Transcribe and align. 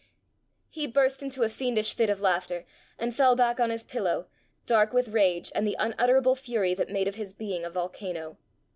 He 0.71 0.87
burst 0.87 1.21
into 1.21 1.43
a 1.43 1.47
fiendish 1.49 1.93
fit 1.95 2.09
of 2.09 2.21
laughter, 2.21 2.65
and 2.97 3.13
fell 3.15 3.35
back 3.35 3.59
on 3.59 3.69
his 3.69 3.83
pillow, 3.83 4.27
dark 4.65 4.93
with 4.93 5.09
rage 5.09 5.51
and 5.53 5.67
the 5.67 5.75
unutterable 5.77 6.35
fury 6.35 6.73
that 6.73 6.89
made 6.89 7.07
of 7.07 7.13
his 7.21 7.33
being 7.33 7.63
a 7.63 7.69
volcano. 7.69 8.39